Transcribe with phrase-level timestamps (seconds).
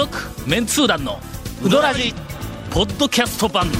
[0.00, 0.18] 続
[0.48, 1.20] メンツー団の
[1.62, 2.14] ウドラジ
[2.70, 3.70] ポッドキャスト版。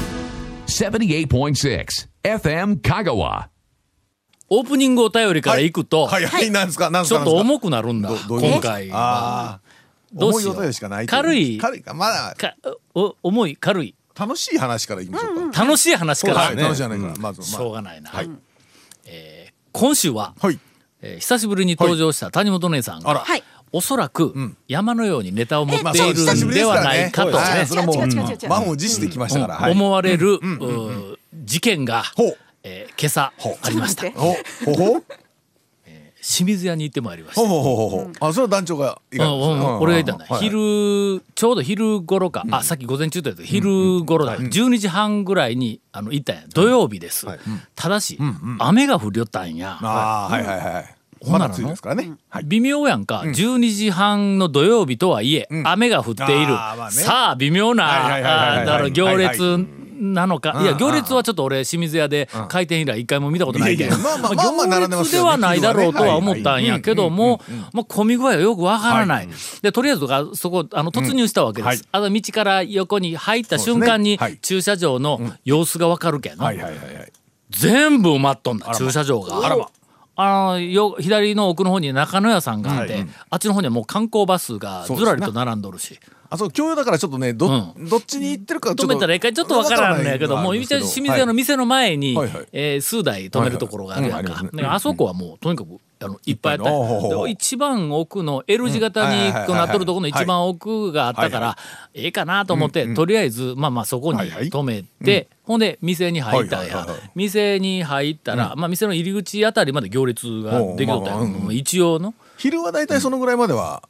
[0.66, 1.86] 78.6
[2.22, 3.46] FM Kagawa.
[4.50, 7.20] オープニングお便りからいくと、はいはい、なんですか、なんですか。
[7.20, 8.98] ちょっと重くなるんだ今回は。
[8.98, 9.60] ああ。
[10.12, 10.56] どうしよう。
[10.56, 11.56] 重いお便りしかないと軽い。
[11.56, 12.34] 軽いか、まだ。
[12.36, 12.54] か
[12.94, 13.94] お重い軽い。
[14.14, 15.64] 楽しい話からいきましょうか。
[15.64, 16.62] 楽しい話からはい、ね。
[16.64, 18.12] 楽しい話から、まず、しまあょうがないな、
[19.06, 20.58] えー今週は、はい。
[21.00, 23.00] えー久しぶりに登場した谷本姉さん。
[23.00, 23.20] が、あら。
[23.20, 23.42] はい。
[23.72, 24.34] おそらく
[24.68, 27.32] 山のようにネタを持っているんではないかと、
[28.48, 29.54] 満を持してきましたから。
[29.54, 29.72] はい。
[29.72, 30.40] 思われる、
[31.44, 32.04] 事件が。
[32.62, 34.04] えー今朝ありました。
[36.22, 37.40] 清水屋に行ってまいりました。
[37.40, 38.10] ほほほほほ。
[38.20, 40.40] あ、それは団長が俺が言ったんだ、はい。
[40.40, 46.42] 昼ちょうど昼頃か、あさっき午前中と言ったけど昼頃だ、12時半ぐらいにあの行ったんや。
[46.52, 47.26] 土曜日です、
[47.74, 48.18] ただし、
[48.58, 50.94] 雨が降りよったんや、ああ、はいはいはい。
[51.28, 52.12] まだ梅雨ですからね。
[52.28, 52.44] はい。
[52.44, 56.90] 微妙やんか、12時半の土曜日とはいえ、雨が降っている、あね。
[56.90, 59.66] さあ微妙な、行列
[60.00, 69.28] なのか、いやうん行列はちょっと俺清水屋で開店以来一回も見たことないけど、いやいやまあまあまあまあ並んで行列ではないだろうとは思ったんやけども、まあ混み具合はよくわからない、
[69.60, 71.80] でとりあえずがそこあの突入したわけです、はい。
[71.92, 76.38] あの道から横に入った瞬間に駐車場の様子がわかるけん。
[77.50, 79.68] 全部埋まっとんだ駐車場が。
[80.22, 88.84] あのよ左の奥の方に中野屋さんがあって、あっちの方にはもう観光バスがずらりと並んどるし、あ、そう、共用だからちょっとね、ど、うどっちに行ってるかちょっと。
[88.86, 92.28] 止めたら一回ちょっとわからんのやけどもう清水屋の店の前に、はい。
[92.28, 97.28] はいえー数台止めるところがあるやんか、はいはいあそこはもうとにかくあのいっぱいあった。
[97.28, 101.58] 一番奥の L 字型にこうなっとるところの一番奥があったから、
[101.92, 111.48] ええかなと思って、とりあえずまあまあそこに止めて、ほんで店に入ったんや、店に入ったら、まあ店の入り口あたりまで行列ができとったん。
[111.50, 112.14] 一応の。
[112.40, 113.82] 昼は大体そのぐらいまでは、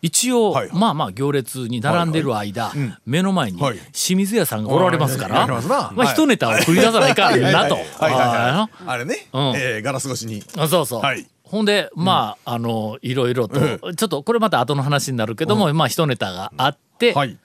[0.00, 0.78] 一応、はいはい。
[0.78, 2.96] まあまあ行列に並んでる間、ん。
[3.04, 3.78] 目の前にはい。
[3.92, 6.08] 清水屋さんがおられますから、おられまあはい。
[6.14, 7.74] 一ネタを繰り出さないかんなと。
[7.74, 7.84] はい。
[7.84, 8.12] はい。
[8.12, 8.18] はい。
[8.18, 9.42] ああれね、うん。
[9.54, 10.42] えーガラス越しに。
[10.56, 11.00] あそうそう。
[11.02, 11.26] はい。
[11.44, 13.60] ほんでまあ、あのいろいろと、
[13.94, 17.36] ちょっとこれまた後の話になるけども、まあ一ネタがあって、はい。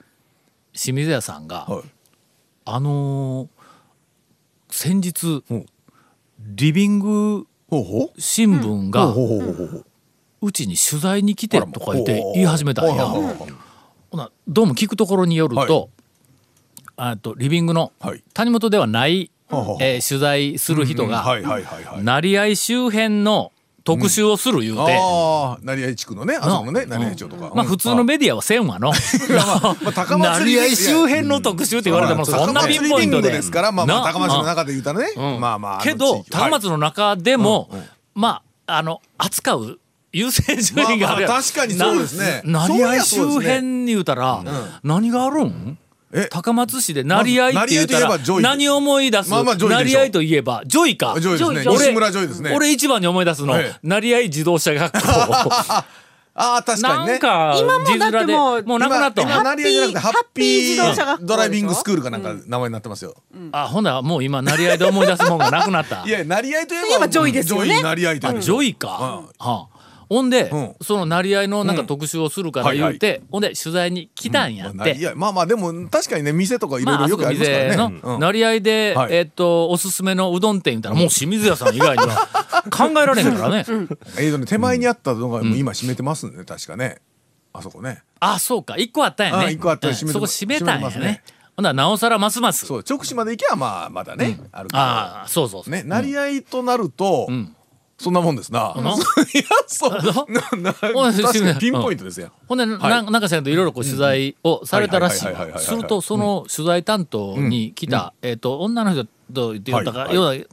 [0.72, 1.82] 清水屋さんが、はい。
[2.64, 3.48] あのー
[4.70, 5.66] 先日、うん。
[6.38, 7.46] リビング。
[8.18, 9.84] 新聞が、ほ
[10.42, 13.06] うちに取材に来てとか言って言い始めたんや。
[13.06, 15.90] ほなどうも聞くところによると,、
[16.96, 18.22] あとリビングのはい。
[18.34, 22.04] 谷本ではない、えー取材する人が、はいはいはいはい。
[22.04, 23.52] 成合周辺の
[23.86, 26.42] 特集をする言うて、ああ、成合地区のね、あ。
[26.42, 27.52] そこのね、成合町とか。
[27.54, 28.92] まあ普通のメディアはせんわの。
[28.92, 33.30] 成合周辺の特集って言われてもそんなピンポイントで。
[33.30, 35.40] ですから、まあまあな高松の中で言うたらね、うん。
[35.40, 35.82] まあまあ。
[35.82, 37.70] けど高松の中でも、
[38.14, 39.78] まああの扱う
[40.12, 42.42] 優先順位があるまあまあ確かにそうですね。
[42.44, 44.42] な成合周辺に言うたら、
[44.82, 45.78] 何があるん？
[45.78, 45.85] え
[46.30, 51.16] 高松市で成合って言ったらまず成合といえばジョイ何を思い出す、成合といえばジョイか。
[51.20, 51.64] ジョイですね。
[51.68, 52.52] 俺西村ジョイですね。
[52.54, 53.78] 俺一番に思い出すの、ええ。
[53.82, 55.08] 成合自動車学校。
[56.38, 57.18] ああ、確かにね。
[57.18, 59.22] 今もだってもうもうなくなった。
[59.22, 63.16] 今、成合じゃなくて、ハッピー自動車学校ドライビングスクールかなんか名前になってますよ。
[63.52, 66.04] あほんならもう今成合で思い出すもんがなくなった。
[66.06, 67.68] いや、成合といえば、といえばジョイですよね。
[67.68, 69.66] ジョイ成合とあいうジョイか、はあ
[70.08, 78.00] ほんで、うんその成合のなんか特集をするから言うて、ほんで取材に来たんやって、まあいや、まあまあ、でも、確かにね、店とかいろいろよくありますから店のね。
[78.02, 82.28] うん成合で、はいえっとおすすめのうどん店言ったらもう清水屋さん以外には
[82.70, 83.64] 考えられへんからね。
[83.68, 86.98] えーとね、手前にあったのが、もう今閉めてますんで、確かね。
[87.52, 88.02] あそこね。
[88.20, 89.44] あそうか一個あったんやね。
[89.46, 91.22] あ一個あったうん閉めてそこ閉めたんやねね。
[91.56, 92.66] ほんならなおさらますます。
[92.66, 94.68] そう、直視まで行けば、まあ、まだね、ある。
[94.72, 95.72] ああそうそうそう。
[95.72, 97.28] ね、成合となると、
[97.98, 98.74] そんなもんですな。
[98.76, 99.90] いや、そう。
[100.30, 100.74] なな
[101.58, 102.30] ピンポイントですよ。
[102.46, 105.26] ほんで、ななんかせんといろいろこう取材をされたらしい
[105.58, 110.46] するとその取材担当に来た、えっと女の人と言って言ったか、よう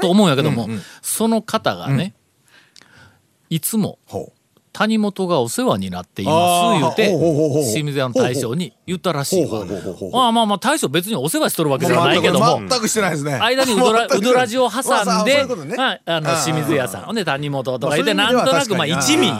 [0.00, 0.68] と思うんやけども、
[1.02, 2.14] その方がね、
[3.50, 4.32] いつもほ
[4.76, 7.08] 谷本がお世話になっています言うて
[7.72, 9.64] 清水屋の大将に言ったらしいわ。
[10.12, 11.80] まあまあまあ大将別にお世話しとるわう。
[11.80, 12.58] けではないけども。
[12.58, 13.38] 全くしてないですね。
[13.40, 15.46] 間にうどら うどらじを挟んで、
[15.78, 17.02] あ、あの清水屋さん。
[17.04, 19.32] ほんで谷本とか言ってまあなんとなくまあ一味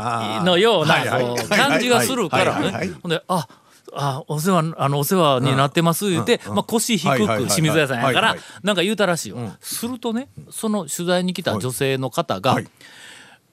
[0.42, 1.04] のような
[1.50, 2.92] 感じがするからね。
[3.02, 3.46] ほんであ
[3.94, 12.66] あお世話あのお世話になってます言うて、まあ、腰低く清水屋さんやからなんか言うたらしいよ、するとねその取材に来た女性の方が、はい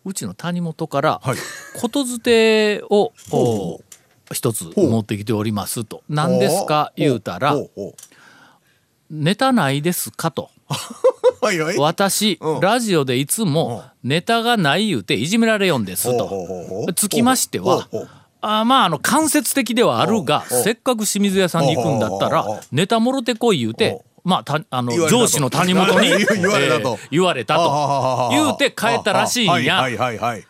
[0.06, 1.38] うちの谷本からはい。
[1.80, 3.14] ことづてを
[4.32, 6.04] 一つ持ってきておりますと。
[6.10, 7.56] 何ですか言うたら
[9.10, 10.50] ネタないですかと。
[11.78, 12.60] 私、うん。
[12.62, 16.88] ラジオでいつもネタがない言うていじめられよんですと。
[16.96, 17.88] つきましては
[18.42, 26.10] あまああの間接的ではあるがせっかく清水屋さんに行くんだったらネタもろてこい言うてまあたあの上司の谷本に
[26.40, 27.00] 言われたと。
[27.02, 28.30] えー言われたと。
[28.32, 29.76] 言うて帰ったらしいんや。
[29.78, 30.48] はいはいはいはい。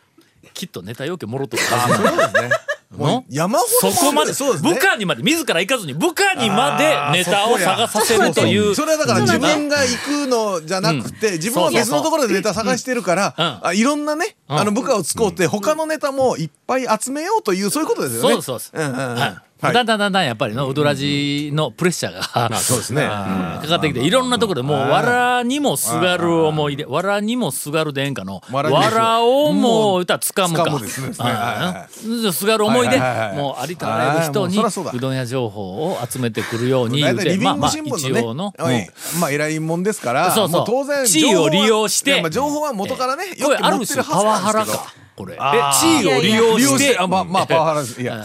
[0.53, 2.49] きっとネタ要件もろとるはずなんだそうですね。
[2.93, 4.71] もう山ほどそこまでそうですね。
[4.71, 13.59] 部下にまで自ら行かずに部下にまでネタを探させるというそれはだから自分が行くのじゃなくて、自分は別のところでネタ探してるから、うん。
[13.63, 14.59] あいろんなね、うん。
[14.59, 18.29] あの部下を使って他のネタもいっぱい集めようというそういうことですよね。
[18.29, 19.19] そうですそうです、んうんうん。
[19.19, 19.73] はいはい。
[19.73, 23.03] だんだんだんだんやっぱりのウドラジのプレッシャーが、そうですね。
[23.07, 30.63] かかってきていろんなところでもうわらにもすがる思い出わらにもすがるでんかのわわらをもう歌つかむか。
[30.63, 35.61] 掴むですがる思いではいはいはいもうありとあらゆる人はいにもうどん屋情報
[35.93, 38.89] を集めてくるようにまあまあ一応の、はい
[39.19, 40.63] まあ偉いもんですから、そうそう。
[40.65, 42.23] 当然地位を利用して。
[42.29, 44.03] 情報は元からね、よく持ってるはずなんですけど。
[44.03, 44.93] ハラか。
[45.15, 45.35] これ。
[45.35, 48.01] 地位を利用ししてまあまあパワハラです。
[48.01, 48.17] いや。
[48.17, 48.23] うん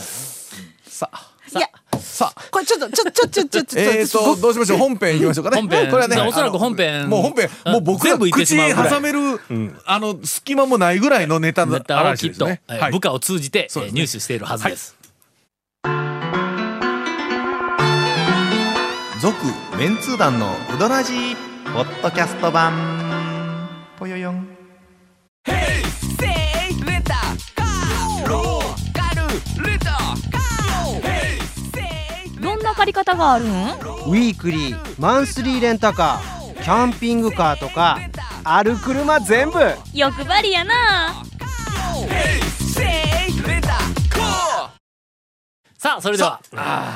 [0.98, 1.68] さあいや
[2.00, 2.42] さあ。
[2.50, 5.60] これちょっとちょちょちょちょちょえーとどうしましょう本編行きましょうかね。
[5.60, 9.20] 本編これはねおそらく本編もう本編うんもう僕ら全部言って口挟める
[9.86, 14.96] あの隙間もないぐらいのネタのネタをきっと、嵐ですねはいえー部下を通じて、入手しているはずです。
[19.20, 19.36] 続
[19.76, 21.36] メンツー団のウドラジー
[21.72, 22.72] ポッドキャスト版
[23.98, 24.46] ぽよよん
[25.46, 25.56] どん
[30.32, 30.37] な
[32.78, 33.48] 借り方があるん？
[33.48, 37.98] ウィークリーマンスリーレンタカーキャンピングカーとか
[38.44, 39.58] ある車全部。
[39.92, 41.24] 欲張りやな
[45.78, 46.40] さあそれでは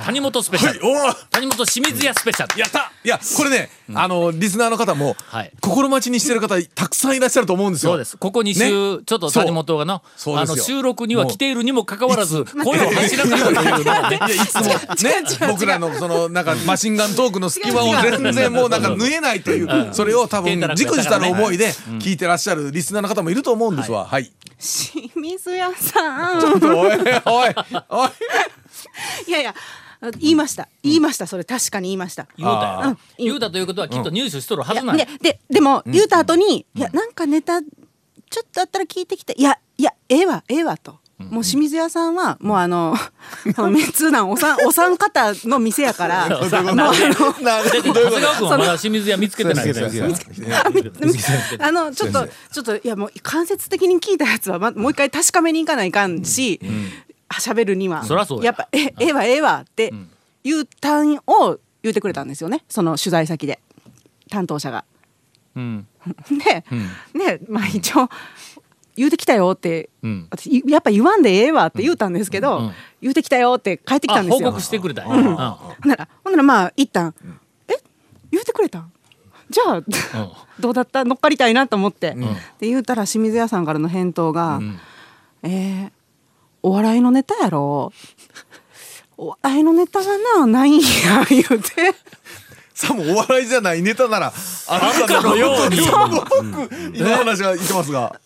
[0.05, 2.61] 谷本スペシャル、はい谷本清水屋スペシャル。
[2.61, 2.90] やった。
[3.05, 5.52] いやこれねあのリスナーの方もはい。
[5.61, 7.93] 心待ちにしてる方たくさんいらっしゃると思うんですよ。
[7.93, 8.17] そうです。
[8.17, 9.05] ここ2週、ね。
[9.06, 14.20] ちょっと谷本がのあの収録には来ているにもかかわらず声を発しなかったというのがね。
[14.34, 14.62] いつも。
[14.62, 14.76] ね。
[15.49, 21.69] 僕らのそのなんかマシンガントークの隙間を全然もうなんか縫えないというそれを多分じくじたる思いで
[22.00, 24.06] 聞いてらっしゃるリスナーの方もいると思うんですわ。
[24.06, 24.32] はい。
[24.58, 26.40] 清水屋さん。
[26.40, 26.99] ちょっとおいおい
[27.88, 28.11] おい
[29.26, 29.54] いやいや
[30.19, 30.69] 言いました。
[30.82, 31.44] 言いましたそれ。
[31.44, 32.26] 確かに言いました。
[32.37, 32.96] 言うたよ。
[33.19, 33.25] うん。
[33.25, 33.40] 言う。
[33.40, 35.06] たということはきっと入手しとるはいずやなんや。
[35.06, 41.02] でででも言うた後に、いやなんかネタちょっとあったら聞いてきていやいやええわええわと。
[41.31, 42.96] もう清水屋さんはもう あの
[43.70, 46.28] メンツー団おさん お三方の店やから。
[46.28, 50.08] もうあの長谷川君はまだ清水屋見つけてない見つけてない。
[50.08, 51.69] 見つけてない。
[51.69, 56.60] あのちょっとちょっといやもう間接的に聞いたやつは、ま、もう一回確かめに行かないかんし
[57.40, 58.05] 喋、るには。
[58.05, 58.52] そらそうや。
[58.52, 59.93] っぱえええわええわって
[60.44, 62.64] いう単を言ってくれたんですよね。
[62.69, 63.61] その取材先で。
[64.31, 64.84] 担当者が。
[65.56, 65.87] うん。
[66.31, 66.64] で、
[67.19, 68.08] ねまあ一応
[68.96, 70.26] 言うてきたよって、うん。
[70.31, 72.73] 私やっぱ言わんでええわって言うたんですけど、うん。
[73.00, 74.49] 言うてきたよって帰ってきたあんですよ。
[74.49, 77.14] 報告してくれたんや、ほんならほんならまあ一旦、
[77.69, 77.75] え
[78.31, 78.93] 言うてくれたん？
[79.50, 79.82] じゃあ、
[80.58, 81.05] どうだった？
[81.05, 82.17] 乗っかりたいなと思って、
[82.58, 84.78] で言うたら清水屋さんからの返答が「ん。
[85.43, 85.90] えー
[86.62, 87.93] お笑いのネタやろ。
[89.17, 90.06] お笑いのネタが
[90.38, 91.94] なないんや」言うて。
[92.75, 94.32] さもお笑いじゃないネタなら
[94.69, 95.76] あるかのように。
[95.76, 98.19] すごく今話は言ってますが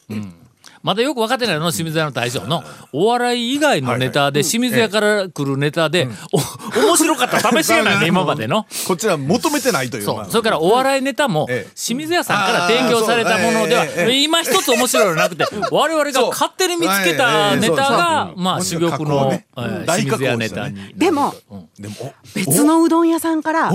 [0.86, 2.62] まだよく分かってないの清水屋の大将の。
[2.92, 6.38] お笑い以外のネタで清水屋から来るネタで、お
[6.78, 7.40] 面白かった。
[7.40, 8.66] 試しがないね今までの。
[8.86, 10.04] こちら求めてないという。
[10.04, 10.26] そう。
[10.30, 11.70] それからお笑いネタもええ。
[11.74, 19.42] 清水屋さんから提供されたものでは今一つ面白いのなくて 我々が勝手に見つけたネタがまあ珠玉の
[19.86, 20.94] 清水屋ネタに。
[20.94, 21.34] でも
[21.80, 23.72] でも別のうどん屋さんから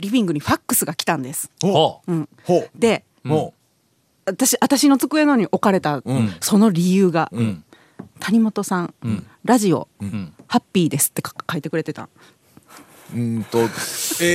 [0.00, 1.52] リビングにファックスが来たんです。
[2.74, 3.54] でも
[4.24, 6.02] 私私の机のに置かれた
[6.40, 7.64] その理由が、ん。
[8.20, 8.94] 谷本さん、
[9.44, 10.32] ラジオ、ん。
[10.46, 12.08] ハッピーですってか書いてくれてた。
[13.14, 13.64] うんとえ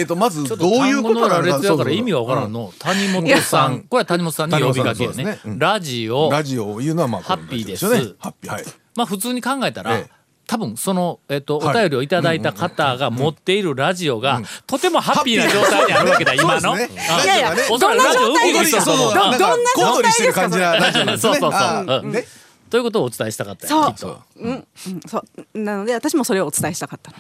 [0.03, 2.72] ーとまずどういうことなのか列だから意味がわからんの。
[2.77, 7.86] 谷本さんこれは谷本さんに呼びかけよねねうんラジオラジオを言うのはまあハッピーです。
[7.86, 8.65] よねハッピーはい。
[8.96, 10.17] まあ普通に考えたら、ええ
[10.48, 11.77] 多分その、えっとはい。
[11.77, 16.75] お便りをいただいた方が持っているラジオが、とてもハッピーな状態にあるわけだ、今の。
[16.77, 21.34] いやいやねおそらくラジオ受ける人はそう思うなんかどんな小躍りしてる感じなラジオなんですね。
[21.34, 22.24] そうそうそう。
[22.70, 23.94] ということをお伝えしたかったよそう。
[23.94, 24.22] きっと。
[24.38, 24.66] うん、うん、
[25.06, 25.24] そ
[25.54, 25.60] う。
[25.60, 27.18] なので私もそれをお伝えしたかったの。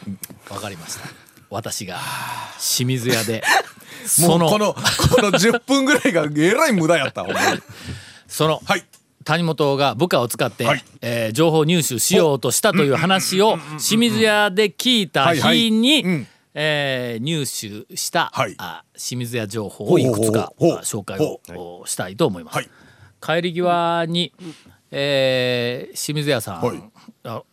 [0.55, 1.07] わかりました。
[1.49, 1.99] 私が
[2.59, 3.43] 清水屋で、
[4.19, 4.81] もそうのこ、のこ
[5.21, 7.25] の10分ぐらいがえらい無駄やった
[8.27, 8.85] その、はい
[9.27, 10.83] 谷本が部下を使って、はい。
[11.01, 18.55] えー情報入手しようとしたという話を清水屋で聞いた日に、えー入手した、はい。
[18.57, 21.41] あ清水屋情報をいくつか紹介を、
[21.81, 22.55] おしたいと思います。
[22.55, 22.69] はい。
[23.19, 24.33] 帰り際に、
[24.91, 26.83] えー清水屋さん、はい。
[27.25, 27.43] あ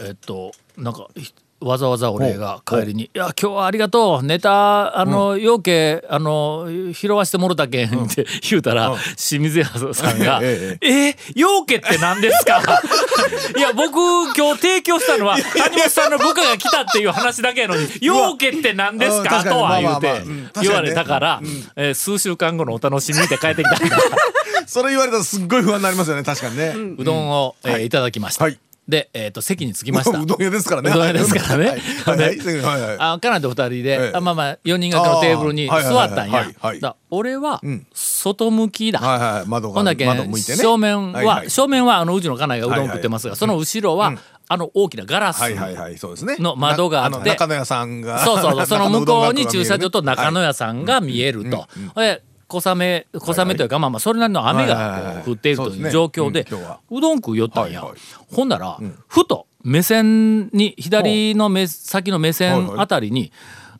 [0.00, 4.24] えっとなんかひわざわざ俺が帰りに「いや今日はありがとう。
[4.24, 12.60] ネタあのようけあの拾わしてもろたけん」って言うたら清水屋さんが「ええようけって何ですか?
[13.56, 13.94] 」いや僕
[14.36, 20.22] 今日提供したのは谷本さんの部下が来たっていう話だけやのに「ようけって何ですか?」とは言うて
[20.60, 21.40] 言われたから
[21.76, 23.76] えー数週間後のお楽しみって帰ってきた
[24.66, 28.44] それ言われたらすっごい不安になりますよね確かにね、うどんをえーいただきました。
[28.44, 28.58] はい。
[28.88, 30.18] でえっと席に着きました。
[30.20, 30.90] うどん屋ですからね。
[30.90, 31.66] うどん屋ですからね。
[32.04, 32.18] はい。
[32.18, 32.28] はい。
[32.28, 32.38] はい。
[32.38, 32.80] はい。
[32.82, 32.96] はい。
[32.98, 34.12] あカナと二人で、ええ。
[34.14, 35.82] あまあまあ4人掛けのテーブルにあー。
[35.82, 36.38] 座ったんや。
[36.38, 36.44] はい。
[36.44, 36.44] はい。
[36.44, 37.86] はいはいだ俺はん。
[37.92, 40.58] 外向きだ、はいはい窓がほんだけ窓向いてね。
[40.58, 41.50] 正面は、はいはい。
[41.50, 44.18] 正面はあのうちの家内がうどん食ってますが、その後ろは、うん。
[44.48, 45.98] あの大きなガラス、はいはいはい。
[45.98, 46.36] そうですね。
[46.38, 47.30] の窓があって。
[47.30, 48.66] 中野屋さんがそうそうそう。
[48.66, 51.66] その向こうに駐車場と中野屋屋さんが見えると。
[51.96, 56.46] で小雨小雨というか、まあまあそれなりの雨が降っているという状況で、
[56.90, 57.84] うどん食うよったんや、
[58.32, 63.32] ほんなら、ふと目線に左の目先の目線あたりに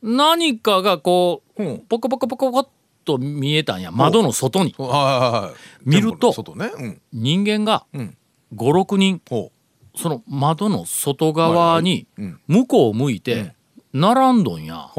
[0.03, 1.79] 何かがこう、うん。
[1.81, 2.69] ポコポコポコポコっ
[3.05, 3.91] と見えたんや。
[3.91, 4.75] 窓の外に。
[5.85, 6.35] 見ると
[7.13, 8.17] 人間がうん。
[8.55, 9.51] 56人ほ
[9.97, 12.07] その窓の外側に
[12.47, 13.55] 向こう向いて
[13.93, 14.91] 並んどんや、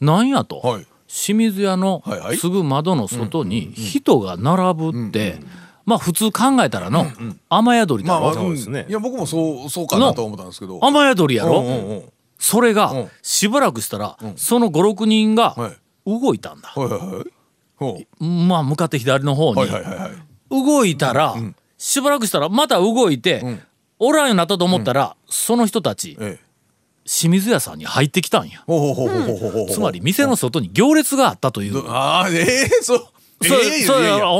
[0.00, 2.02] なんやと、清水屋の
[2.38, 5.38] すぐ窓の外に人が並ぶって、
[5.84, 7.06] まあ普通考えたらの
[7.48, 8.56] 雨宿りだろ、まあまあうん。
[8.56, 10.80] いや僕もそうそうかなと思ったんですけど。
[10.82, 12.12] 雨宿りやろ、うんうんうん。
[12.38, 13.10] それがうん。
[13.22, 15.76] しばらくしたら、その56人がはい。
[16.06, 17.24] 動いたんだ、はいはいはい。
[17.76, 20.12] ほまあ向かって左の方うに、はいはいはいはい。
[20.50, 21.34] 動いたら、
[21.78, 23.60] しばらくしたらまた動いて、ん。
[23.98, 26.45] おらんようになったと思ったら、その人たちええ
[27.06, 28.64] 清水屋さんに入ってきたんや。
[29.72, 31.88] つまり店の外に行列があったという。
[31.88, 32.98] ああええそう。
[33.42, 33.98] そうええそう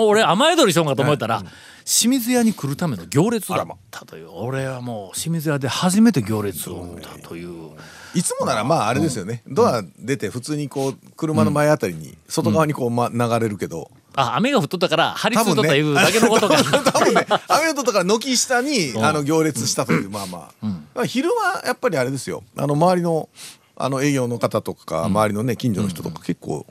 [0.09, 1.43] 俺雨宿りしようかと思ったら、
[1.85, 4.31] 清水屋に来るための行列だったという。
[4.31, 7.71] 俺はもう清水屋で初めて行列を見たという。
[8.15, 9.43] いつもならまああれですよね。
[9.47, 13.91] ドア出て普通にこう車の前あたりに外側にこうま流れるけど。
[14.19, 17.27] あ雨が降っとったから張り付いとったいうだけのことが、 多分ね。
[17.49, 20.11] 雨の音とか軒下にあの行列したという。
[20.11, 20.67] まあまあ。
[20.67, 22.43] まあ昼はやっぱりあれですよ。
[22.57, 23.29] あの周りの
[23.77, 26.65] あの営業の方とか周りのね近所の人とか結構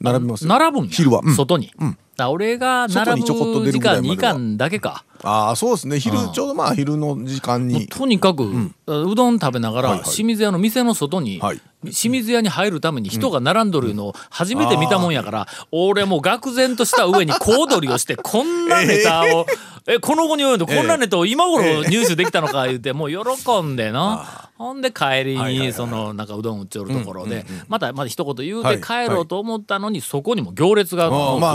[0.00, 0.48] 並びますよ。
[0.48, 1.20] 並ぶんや昼は。
[1.24, 1.34] うん。
[1.34, 5.04] 外に、だから俺が並ぶ時間2間だけか。
[5.22, 5.98] ああそうですね。
[5.98, 10.08] 昼ちょうどまあ昼の時間もうにとにかく、うどん食べながら、はいはい。
[10.08, 19.46] 清水屋の店の外に、はい清水屋に入るために人が並んどるのを初めて見たもんやから、俺もう愕然とした上に小躍りをしてこんなネタを、
[19.86, 24.20] えこの後に及んでこんなネタを今頃入手できたのか言うて もう喜んでの。
[24.58, 31.04] ほんで帰りにそのなんかうどん売っちょるところでまたまた一言言うて帰ろうと思ったのにそこにも行列が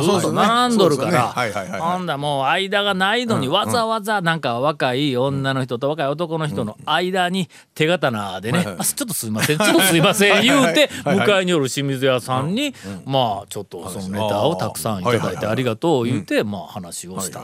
[0.02, 1.34] ずっと並んどるから
[1.82, 9.58] ほんだもう間がないのにわざわざなんか若い女の人と若い男の人の間に手刀でね「あちょっとすいません。
[9.58, 11.28] ちょっとすいません」言うてはいはい。
[11.28, 12.74] 迎えによる清水屋さんに
[13.06, 17.44] まあちょっとそのネタをたくさんいただいてありがとう言うてまあ話をした。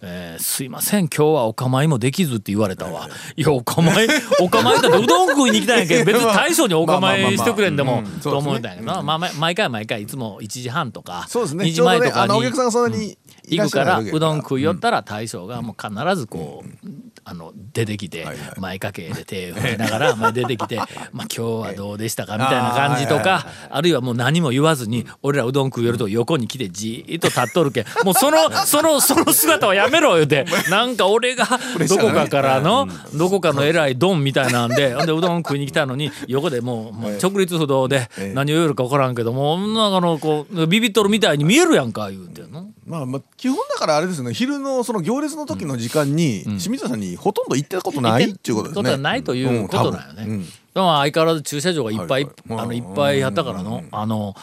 [0.00, 4.06] えーすいません今日はお構いもできずって言われたわいやお構い
[4.40, 16.88] お構いだってうどん食いに来たんやけど 別に大将にお構いしてくれんでもと思うんだけどなまあま毎回毎回いつも1時半とか2そうですね時前とかに客さんがそんなにいら行くからうどん食いよったら大将がもう必ずこう、
[17.24, 18.26] あの出てきて
[18.58, 20.76] 前掛けで手を振りながら前出てきて
[21.12, 30.44] 「まあ今日はどうでしたか?」みたいな感じとかあるいはもう何も言わずに俺らうどん食うよると横に来てじーっと立っとるけんもうそのそのその姿はやめろ言うて。
[30.70, 31.46] なんか俺が
[31.88, 38.32] どこかからのどこかの偉いドンみたいなんで ほんでうどん食いに来たのに横でもう直立不動でええ。
[38.34, 42.68] 何を言うか分からんけどもなんかあのこうビビっとるみたいに見えるやんか言うてんの。
[42.86, 44.34] まあまあ基本だからあれですよね。
[44.34, 48.82] 昼のその行列の時の時間に清水さんにほとんど行ってたことないっていうことですね。
[48.82, 50.24] ことはないということなんよね。
[50.26, 50.44] うん。
[50.44, 52.60] でも相変わらず駐車場がいっぱい、はいはい。
[52.60, 54.34] あのいっぱいあったからの、あの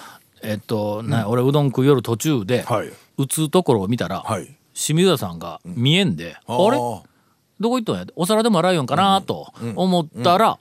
[0.41, 2.91] えっと、な俺うどん食いよる途中で、はい。
[3.17, 6.77] 打つところを見たら、はい清水屋さんが見えんで、あれ？
[6.77, 7.01] ー
[7.57, 8.05] どこ行ったんや？
[8.15, 10.59] お皿でも洗いよんかなと思ったら、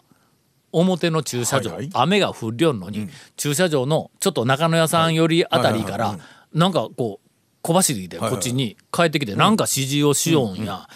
[0.72, 1.90] 表の駐車場、はいはい。
[1.92, 6.18] 雨が降りょんのに、駐車場のちょっと中野屋さんよりあたりから、は
[6.52, 7.28] なんかこう
[7.62, 10.88] 小走りでこっちに帰ってきて、なんか指示をしようんや、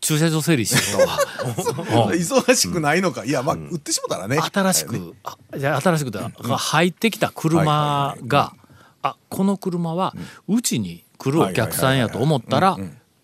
[0.00, 2.06] 駐車場整理しようとは。
[2.08, 2.18] うん。
[2.18, 3.26] 忙しくないのか。
[3.26, 4.38] いやまあ売ってしもたらね。
[4.38, 8.54] 新しく、あじゃあ新しくだが入ってきた車が、
[9.02, 10.14] あこの車は
[10.48, 12.76] うちに来るお客さんやと思ったら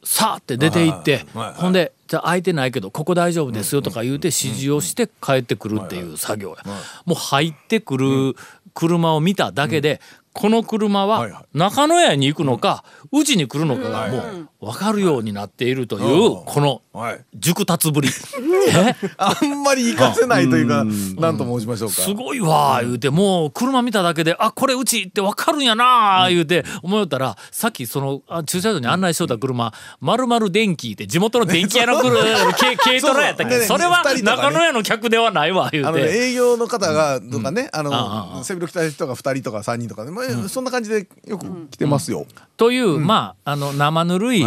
[0.02, 6.73] さあって出て行ってほんでじゃあ空いてないけどここ大丈夫ですよとか言うて指示をして帰ってくるっていう作業や。
[7.04, 8.35] もう入ってくる
[8.75, 10.00] 車を見ただけで
[10.33, 17.25] この車は中野屋に行くのかうちに来るのかがもう分かるようになっているというこのはい。
[17.37, 18.09] 熟達ぶり。
[18.75, 18.95] え？
[19.17, 20.85] あんまり行かせないというか
[21.21, 21.95] なんと申しましょうか。
[21.95, 23.11] すごいわー言うて。
[23.11, 32.21] もう車見ただけであこれうちって分かるんやなー言うて思いよったらさっきそのあ駐車場に案内しとった車まるまる電気って地元の電気屋の車
[32.59, 33.57] 軽軽トラやったっけ？
[33.59, 36.19] そうそれは中野屋の客ではないわ言あのねうて。
[36.31, 42.27] 営業の方がとかねあの背広着た人が2人とか3人とかねまあそんな感じでよく来てますよ。
[42.57, 44.45] という、まああの生ぬるい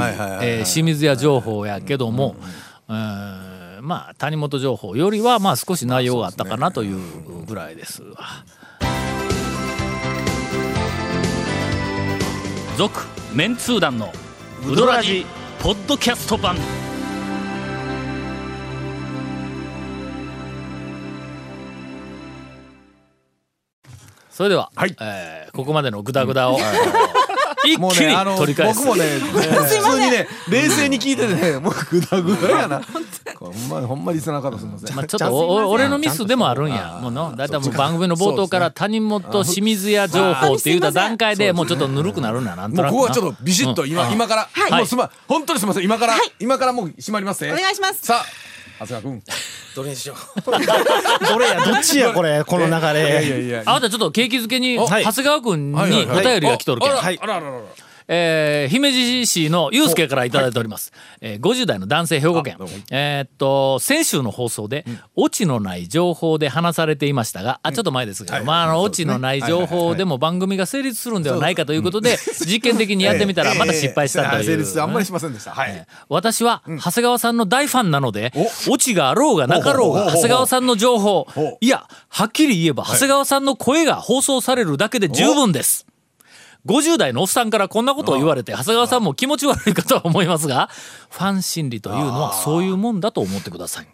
[0.66, 2.36] 清水屋情報やけども、
[2.90, 8.18] えーまあ谷本情報よりはまあ少し内容があったかなというぐらいですわ。
[12.78, 13.02] 続
[13.34, 14.12] メンツー団の
[14.66, 15.26] ウドラジ
[15.62, 16.56] ポッドキャスト版。
[24.34, 24.96] それでは、はい。
[25.00, 26.58] えーここまでのグダグダを、
[27.64, 28.80] 一気にもうねあの取り返す。
[28.80, 32.82] 僕もね 普通にね冷静に聞いててねもうグダグダやな。
[33.40, 34.96] ほんまほんまリスナーの方すみません。
[34.96, 37.00] まあ、ちょっと俺のミスでもあるんや。
[37.02, 42.92] もうの、だいたいもう番組の冒頭から谷本清水屋情報って言った段階でもうちょっとぬるくなるんやなんとなくな。
[42.92, 44.72] もうここはちょっとビシッと今、今から、い。
[44.72, 45.84] もうすまん本当にすみません。
[45.84, 47.54] 今から、今からもう閉まりますね。
[47.54, 48.00] お願いします。
[48.02, 49.24] さあ長谷川君。
[49.76, 50.42] どれにしよう。
[51.26, 53.64] どれやどっちやこれこの流いやいれやいや。
[53.66, 55.04] あなたちょっと景気づけに、はい。
[55.04, 56.92] 長谷川君にお便りが来とるけん。
[56.92, 57.20] あらはい。
[57.22, 57.62] あらあらあら
[58.08, 60.92] えー姫路市のゆうすけからいただいております。
[61.22, 62.58] えー50代の男性兵庫県。
[62.92, 68.44] えーっと、先週の放送で、オチのない情報で話されていましたが、あ、ちょっと前ですけど、はい。
[68.44, 74.44] まあ、あの、そうですねオチのない情報でも番組が成立するんではないかということで、実験的にやってみたら、また失敗したという。
[74.44, 75.72] 成立あんまりしませんでしたはい。
[75.74, 78.32] えー私は長谷川さんの大ファンなので、
[78.70, 81.28] オチがあろうがなかろうが長谷川さんの情報。
[81.62, 85.86] いやはっきり言えば長谷川さんの声が放送されるだけで十分です。
[86.66, 90.70] 50代のおっさんからこんなことを言われて長谷川さんも気持ち悪いかとは思いますが
[91.10, 93.88] ファン心理というのはそういうもんだと思ってください。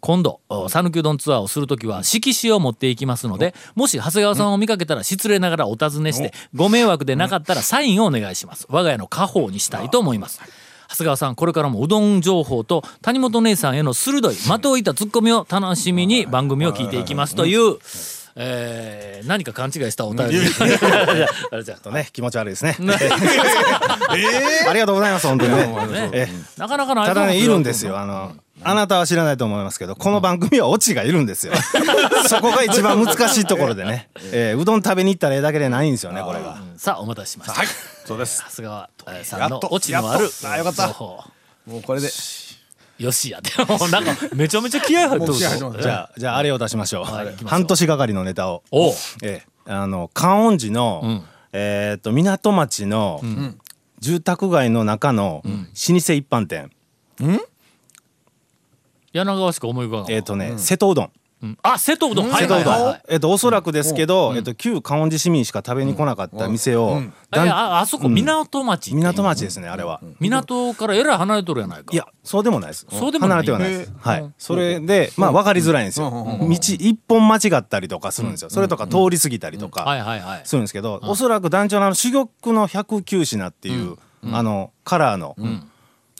[0.00, 8.66] 今度讃岐うどんツアーをするときは色紙を持っていきますのでもし長谷川さんを見かけたら失礼ながらお尋ねしてご迷惑でなかったらサインをお願いします。
[8.68, 10.42] 我が家の家宝にしたいと思います。
[10.90, 17.78] 長谷川さんこれからもうどん情報と谷本姉さんへの鋭い的を射たツッコミを楽しみに番組を聞いていきますという、
[18.36, 20.38] えー何か勘違いしたお便り。
[21.50, 22.76] あれじゃとね気持ち悪いですね。
[24.08, 26.10] ありがとうございます本当にね。
[26.12, 27.92] えなかなかないただねいるんですよ。
[27.92, 31.52] よあのあなたは知らないと思いますけどこの番組はオチがいるんですよ。
[32.28, 34.08] そこが一番難しいところでね。
[34.32, 36.58] えーうどん食べに行ったらええだけでないんですよねこれが。
[36.76, 37.68] さあお待たせしました、はい。
[38.06, 38.44] そうです。
[38.50, 40.88] 長谷川えーさんのオチのあるあよかった。
[40.88, 41.24] 情報。
[41.66, 42.08] もうこれで
[43.04, 47.04] よしやでもなんかめちゃめちゃ気合入ってる じゃあじゃああれを出しましょう。
[47.04, 48.62] はい半年がかりのネタを。
[48.70, 48.92] おう。
[49.22, 51.24] ええあの観音寺の、ん。
[51.52, 53.22] えーっと港町の
[54.00, 56.70] 住宅街の中の老舗一般店、
[59.12, 61.10] 柳川しか思い浮かばんえーっとね、瀬戸うどん
[61.42, 61.58] うん。
[61.62, 71.92] あ瀬戸うどん、はい瀬戸うどん、えっとおそらくですけど、えっと旧観音寺市民しか食べに来なかった店を、ああそこ港町港町ですねあれは、港からえらい離れとるやないか。
[71.92, 72.86] いやそうでもないです。
[72.90, 73.38] そうでもない。
[73.38, 73.92] 離れてはないです。
[73.98, 74.32] はい。
[74.38, 76.10] それでまあ分かりづらいんですよ。
[76.10, 78.50] 道一本間違ったりとかするんですよ。
[78.50, 80.40] それとか通り過ぎたりとか、はいはいはい。
[80.44, 83.96] するんですけど、おそらく団長のあの珠玉の109品っていう、
[84.32, 85.36] あのカラーの、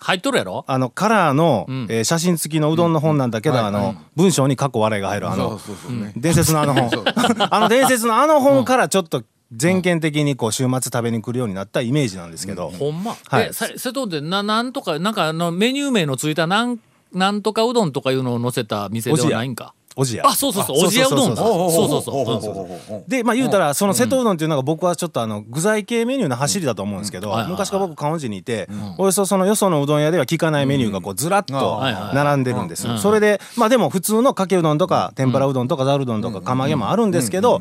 [0.05, 0.65] 入っとるやろ？
[0.67, 1.87] あのカラーの、ん。
[1.89, 6.13] えー写真付きのうどんの本なんだけど、あの文章に過去笑いが入るあそうのそうそうね。
[6.17, 6.91] 伝説のあの本。
[7.51, 13.47] あの伝説のあの本からちょっと全県的にこう週末食べに来るようになったイメージなんですけど、ほんま、はい。
[13.49, 16.79] えさ瀬戸でななんとかなんかあのメニュー名のついたなん
[17.13, 19.73] なんとかうどんとかいうのを載せた店ではないんか？
[19.97, 20.27] おじや。
[20.27, 20.87] あそうそうそう。
[20.87, 21.37] おじやうどんだ。
[21.37, 23.05] そうそうそう。
[23.09, 31.81] でまあ言うたらその瀬戸うどんっていうのが僕はちょっとあの具材系メニューの走りだと思うんですけど昔から僕観音寺にいておよそそのよそのうどん屋では聞かないメニューがこうずらっと
[32.15, 37.61] 並んでるんですそれでまあでも普通のかけうどんとか天ぷらうどんとかざるうどんとか釜揚げもあるんですけど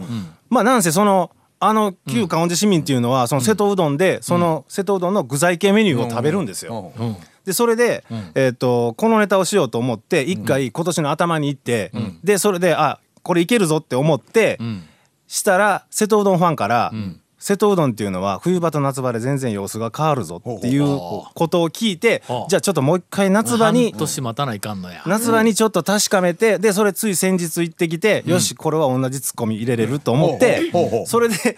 [0.50, 6.92] まあなんせそのあの旧観音寺市民っていうのはその瀬戸うどんでその瀬戸うどんの具材系メニューを食べるんですよ。
[7.46, 8.04] でそれで、
[8.36, 11.92] えー、とこのネタをしようと思って一回今年の頭に行って、
[12.24, 14.84] でそれであこれいけるぞって思って、ん。
[15.26, 16.92] したら瀬戸うどんファンから、
[17.44, 25.04] 瀬戸うどんっていうのは冬場と夏場で全然様子が変わるぞっていうことを聞いてじゃあちょっともう一回夏場に半年待たないかんのや。
[25.06, 30.72] 夏場にちょっと確かめてでそれつい先日行ってきて、よしこれは同じツッコミ入れれると思って、
[31.06, 31.58] それで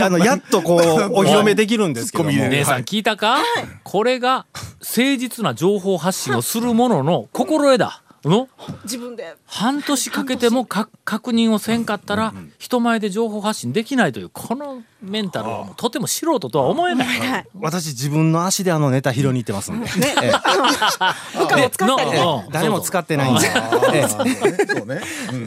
[0.00, 0.78] あのやっとこう
[1.12, 3.36] お披露目できるんですけど姉さん聞いたか、
[3.82, 4.46] これが
[4.80, 8.48] 誠実な情報発信をするものの心得だの？
[8.84, 9.34] 自分で。
[9.46, 17.46] 半年かけてもか確認をせんかったら人前で情報発信できないというこのメンタルはとても素人とは思えない。
[17.60, 19.86] 私自分の足であのネタ拾いに行ってますんで、
[20.22, 20.32] ええ。
[21.38, 22.18] 部下を使ったりね。
[22.18, 23.48] の誰も使ってないんで、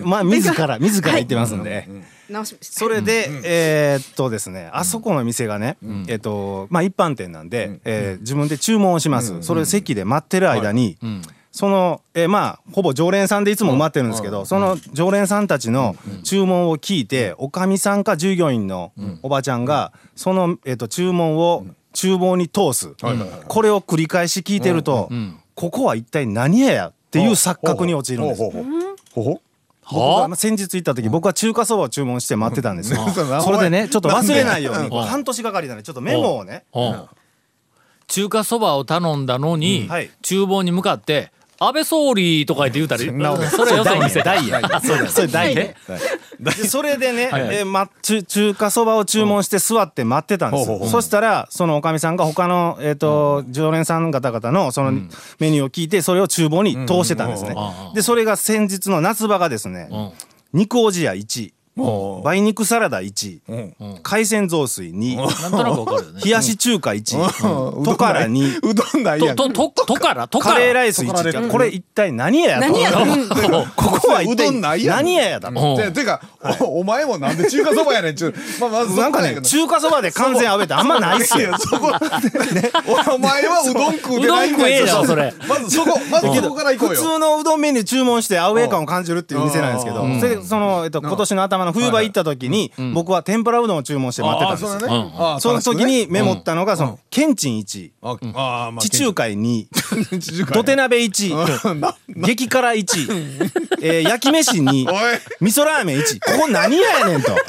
[0.04, 1.88] まあ自ら自ら行ってますんで。
[2.62, 10.98] それで、えーっとですねあそこの店がね、えーっとまあ一般店なんで、えー自分で注文をします、それ席で待ってる間に、
[11.60, 15.94] その、えーまあほぼ常連さんでいつも埋まってるんですけど、その常連さんたちの
[16.24, 18.94] 注文を聞いておかみさんか従業員の
[19.24, 22.96] おばちゃんがその、えーっと注文を厨房に通す、
[23.50, 25.10] これを繰り返し聞いてると、
[25.54, 28.42] ここは一体何屋やっていう錯覚に陥るんです。
[29.12, 29.40] 僕
[30.30, 33.02] が先日行った時僕は中華そばを注文して待ってたんですよ。
[33.06, 33.42] うん。
[33.42, 36.64] それでねちょっと忘れないように半年がかりなんでちょっとメモをね。
[36.74, 37.04] うん。
[38.08, 40.10] 中華そばを頼んだのに、はい。
[40.22, 43.06] 厨房に向かって「安倍総理」とか言って言うたり。
[43.06, 44.22] それよその店。
[44.22, 45.64] ダイヤそれそれダイヤ
[46.40, 50.66] でそれでね、えーま、中中華そばを注文して座って待ってたんです。
[50.66, 50.90] ほうほうほう。
[50.90, 54.92] そしたらそのおかみさんが他の、えー、と常連さん方々のその
[55.40, 57.56] メニューを聞いてそれを厨房に通してたんですね。
[57.88, 57.94] うん。
[57.94, 60.12] でそれが先日の夏場がですねうん。
[60.54, 64.00] 肉おじや1お梅肉サラダ1うん。
[64.04, 66.22] 海鮮雑炊2なんとなくわかるよね。
[66.24, 69.36] 冷やし中華1トカラ2うどんないやん。
[69.36, 70.56] ととととからとから。
[70.56, 72.68] カレーライス1これ一体何屋やと。
[72.68, 72.92] 何や？
[73.00, 73.30] うん。
[73.76, 74.98] ここは一うど体んないやん。
[74.98, 75.60] 何屋やだと。
[75.60, 75.78] うん。
[75.78, 76.22] ててか、
[76.60, 78.16] おお前もなんで中華そばやねん。
[78.16, 81.58] ちゅうまあまずなんかね中華そばで完全アウェーってあんまないっすよ。
[81.58, 81.98] そこね
[83.14, 85.06] お前はうどん食うてないんかうどん食えいよ。
[85.06, 85.34] それ。
[85.48, 86.96] まずそこまずそこから行こうよ。
[86.96, 90.00] 普通のうどんメニュー注文してアウェー感を感じるっていう店なんですけど。
[90.44, 98.18] その、えっと、今年の頭の冬場行った時に僕は天ぷらうどんを注文して待ってたんですその時にメモったのがそのケンチン1あ
[98.68, 99.68] あまあ地中海2
[100.20, 103.50] 地中海土手鍋1激辛1
[103.82, 104.96] えー焼き飯2おい。
[105.42, 107.32] 味噌ラーメン1ここ何屋やねんと。
[107.32, 107.38] こ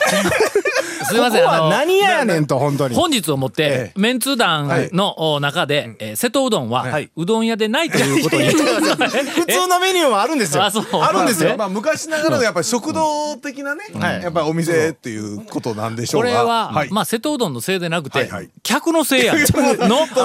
[1.08, 2.94] すいませんこはあの何屋やねんと本当に。
[2.94, 7.10] 本日をもって、メンツー団のお中で、えー瀬戸うどんは、はい。
[7.16, 8.48] うどん屋でないということに。
[8.50, 10.64] 普通のメニューはあるんですよ。
[10.64, 10.84] あそう。
[11.00, 11.56] あるんですよ。
[11.56, 14.22] まあ昔ながらのやっぱり食堂的なね、はい。
[14.22, 16.28] やっぱりお店っていうことなんでしょうが。
[16.28, 16.90] これは、はい。
[16.90, 18.50] まあ瀬戸うどんのせいでなくて、はいはい。
[18.62, 19.44] 客のせいやん の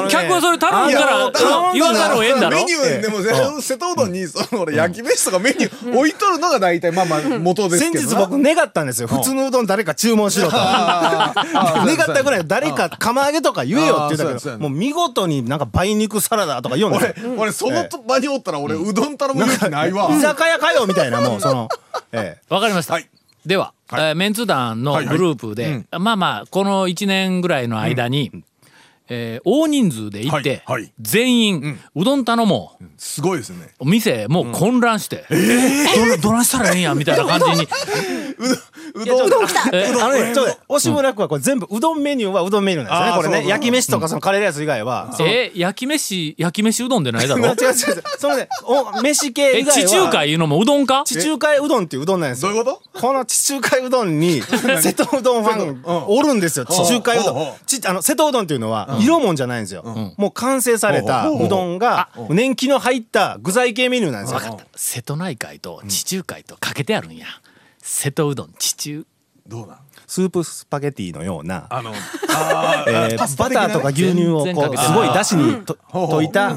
[0.10, 1.32] 客はそれ頼むからあ
[1.74, 2.58] 言わざるを得んだろ？
[2.58, 8.10] メニューでもせ瀬戸うどんにその俺焼き飯とかメニュー置いとるのが大体まあまあ元です先けど。
[8.10, 9.08] 日僕願ったんですよ。
[9.08, 10.58] 普通のうどん誰か注文しろと。
[10.58, 17.32] 願ったぐらい誰か釜揚げとか言えよって言ったけどもう見事になんか梅肉サラダとか言うんですよ。
[17.34, 20.10] 俺俺その場におったら俺うどん頼む勇気ないわ。
[20.12, 21.70] 居酒屋かよみたいなもうその。
[22.12, 22.38] え。
[22.50, 23.08] わかりました、はい
[23.46, 28.32] では、えーメンツ団のグループで、まあまあこの1年ぐらいの間に、
[29.08, 30.94] えー大人数で行って、はいはい。
[31.00, 32.86] 全員、うどん頼もう。
[32.98, 33.74] すごいですね。
[33.80, 35.26] お店もう混乱して、
[36.20, 37.68] どどないしたらええんやみたいな感じに
[38.96, 39.28] うどん。
[39.28, 39.70] うどん来た。
[39.74, 43.30] えあのねちょっとね押村区はこれ全部うどんメニューはうどんメニューなんですよね。
[43.30, 45.14] これね焼き飯とかそのカレーライス以外は。
[45.20, 47.76] えー焼き飯焼き飯うどんでないだ 違うろ違う違う。
[48.20, 49.88] そのねお飯系え以外は。
[49.90, 51.04] 地中海いうのもうどんか？
[51.06, 52.52] 地中海うどんっていううどんなんですよ。
[52.54, 53.00] どういうこと？
[53.02, 57.54] この地中海うどんに瀬戸うどんファンおるんですよ地中海うどん。
[57.66, 59.84] ちあの瀬戸うどんっていうのは色もんじゃないんですよ。
[60.18, 64.60] もう完成されたうどんが年季の入った具材系メニューなんですよ。
[64.76, 67.26] 瀬戸内海と地中海とかけてあるんや
[67.88, 69.06] 瀬戸うどん地中？
[69.48, 69.78] どうなん？
[70.08, 71.92] スープスパゲティのようなあの
[72.36, 76.22] あーえーバターとか牛乳をこうすごいだしにとほうほう。
[76.22, 76.50] 溶いた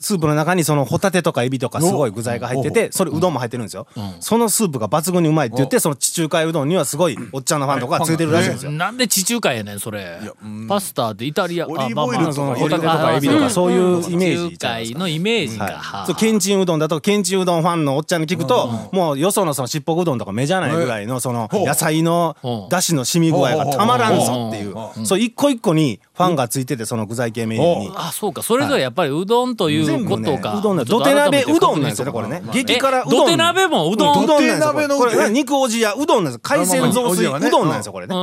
[0.00, 3.86] スープの中にそのホタテとかエビとかすごい具材が入っててそれうどんも入ってるんですよ。
[4.20, 8.72] そのスープが抜群にうまいって言ってその地中海うどんにはすごいおっちゃんのファンとかがついてるらしいんですよ。
[8.72, 10.20] なんで地中海やねんそれ。
[10.68, 13.50] パスタってイタリアオリーブオイルホタテとかエビとか。
[13.50, 22.36] そういうイメージ地中海のイメージか、はあそうけんちんうどんだとけんちんうどんファンのおっちゃんに聞くともうよそのそのしっぽくうどんとか目じゃないぐらいのその野菜の
[22.70, 24.74] だしの染み具合がたまらんぞっていう。
[25.06, 27.92] そう一個一個にファンがついててその具材系メニューに。
[27.94, 28.42] あそうか。
[28.42, 32.42] それぞれやっぱりうどんということか、うどん土手鍋うどんなんですよねこれね。
[32.52, 33.10] 激辛うどん。
[33.10, 34.24] 土手鍋もうどん？
[34.24, 34.86] うどんなんですよこれ。
[34.86, 38.14] 土手鍋のこれ肉おじやうどんなんです海鮮雑炊うどんなんですよこれね。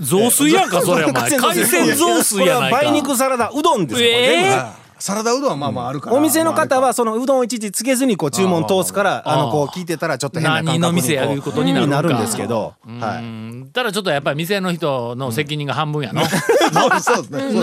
[0.00, 1.30] 雑炊やんかそれお前。
[1.30, 2.76] 海鮮雑炊やないか。
[2.78, 6.16] これは梅肉サラダうどんですよえあサラダうどんはまあまああるから。
[6.16, 12.74] お店の方はそのうどんをいちいちつけずにこう注文通すからあのこう聞いてたらちょっと変な感覚に何の店やいうことになるんかるんですけど。
[12.86, 13.70] はうん。
[13.72, 16.22] ただちょっとやっぱり店の人の責任が半分やの、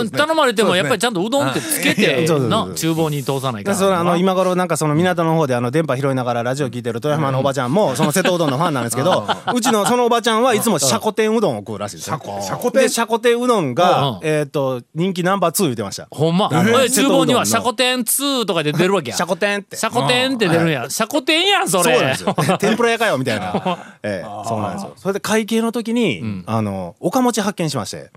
[0.09, 3.99] 頼まれてもやっぱりちゃんとうどんってつけての厨房に通さないから。
[3.99, 12.19] あの今頃なんかその港の方であの電波拾いながらラジオ聞いてる豊山のおばちゃんもその瀬戸うどんのファンなんですけど うちのそのおばちゃんはいつもシャコ天うどんを食うらしいですよ。
[12.41, 13.75] シャコ天でシャコ天うどんうん。
[13.75, 16.07] がえっと人気ナンバー2言ってました。
[16.11, 19.17] ほんま、えーえ厨房には「シャコテン2」とかで出るわけや。
[19.17, 19.75] シャコテンって。
[19.75, 20.85] シャコテンって出るんや。
[20.89, 21.83] シャコテンやんそれ。
[21.83, 22.35] そうなんですよ。
[22.59, 24.93] 天ぷら屋かよみたいな、 ええ、そうなんですよ。
[24.95, 28.09] それで会計の時に、あのおかもち発見しまして。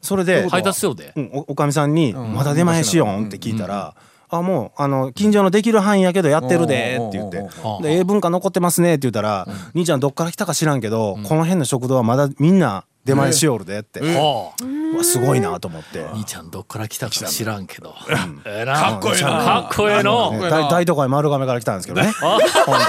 [0.00, 1.12] それで配達しようで？
[1.16, 3.94] うん、おおかみさんに「まだ出前しよん?」って聞いたら
[4.30, 7.38] 「あもうあの近所のできる範囲やけどやってるで」って言って。
[7.38, 14.00] うん「でええ文化残ってますね」って言ったら「兄ちゃんどっから来たか知らんけどこの辺の食堂はまだみんな出前しよるで」って。
[15.02, 16.04] すごいなと思って。
[16.12, 17.94] 兄ちゃんどっから来たか知らんけど。
[18.44, 19.28] えかっこいいな。
[19.28, 20.32] かっこええの。
[20.32, 22.12] ね大大都会丸亀から来たんですけどね。
[22.20, 22.84] 本当に。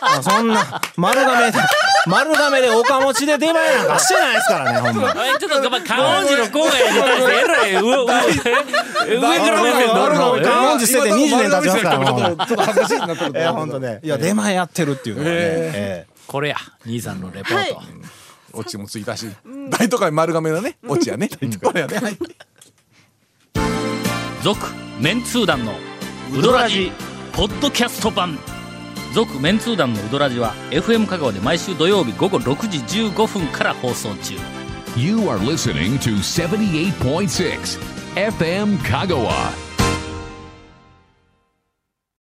[0.00, 1.58] あそんな丸亀で
[2.06, 5.12] 丸亀でおかもちで出前なんかしてないですからねほんま。
[5.12, 10.38] ちょっとやっぱ観音寺の郊外に対してえらい上から目線の。
[10.38, 12.06] え観音寺捨てて20年経ちますから。
[12.06, 14.06] ちょっとちょっと恥ずかしいなって。
[14.06, 15.34] いや、出前やってるっていうのはね。
[15.36, 17.82] えこれや兄さんのレポート
[18.54, 19.26] オチもついたし
[19.70, 21.28] 大都会丸亀のねオチやね。
[21.62, 22.18] これやねはい。
[24.42, 24.60] 続
[25.00, 25.72] メンツー団の
[26.32, 26.92] ウドラジ
[27.32, 28.38] ポッドキャスト版。
[29.14, 34.34] 続メンツー団のウドラジは FM 香川で毎週土曜日午後6時15分から放送中。
[34.96, 37.78] You are listening to 78.6
[38.14, 39.73] FM Kagawa.